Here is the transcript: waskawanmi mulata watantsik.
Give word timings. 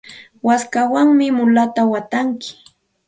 waskawanmi 0.47 1.27
mulata 1.37 1.81
watantsik. 1.91 2.57